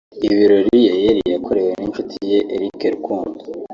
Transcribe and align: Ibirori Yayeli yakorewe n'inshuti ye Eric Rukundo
Ibirori 0.27 0.77
Yayeli 0.87 1.21
yakorewe 1.35 1.71
n'inshuti 1.77 2.15
ye 2.31 2.39
Eric 2.55 2.79
Rukundo 2.95 3.41